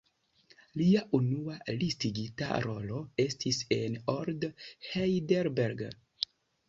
Lia 0.79 1.01
unua 1.17 1.57
listigita 1.83 2.49
rolo 2.67 3.01
estis 3.27 3.61
en 3.77 4.01
"Old 4.15 4.49
Heidelberg". 4.89 5.85